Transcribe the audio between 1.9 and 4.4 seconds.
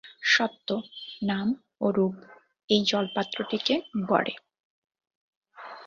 রূপ এই জলপাত্রটিকে গড়ে।